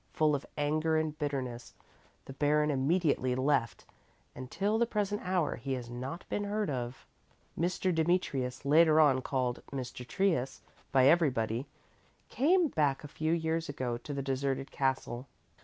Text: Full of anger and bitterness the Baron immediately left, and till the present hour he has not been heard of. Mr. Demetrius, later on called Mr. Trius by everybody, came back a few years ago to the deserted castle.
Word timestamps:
Full 0.13 0.33
of 0.33 0.47
anger 0.57 0.97
and 0.97 1.15
bitterness 1.19 1.75
the 2.25 2.33
Baron 2.33 2.71
immediately 2.71 3.35
left, 3.35 3.85
and 4.33 4.49
till 4.49 4.79
the 4.79 4.87
present 4.87 5.21
hour 5.23 5.57
he 5.57 5.73
has 5.73 5.91
not 5.91 6.27
been 6.27 6.45
heard 6.45 6.71
of. 6.71 7.05
Mr. 7.55 7.93
Demetrius, 7.93 8.65
later 8.65 8.99
on 8.99 9.21
called 9.21 9.61
Mr. 9.71 10.03
Trius 10.07 10.61
by 10.91 11.05
everybody, 11.05 11.67
came 12.29 12.69
back 12.69 13.03
a 13.03 13.07
few 13.07 13.31
years 13.33 13.69
ago 13.69 13.95
to 13.99 14.11
the 14.11 14.23
deserted 14.23 14.71
castle. 14.71 15.27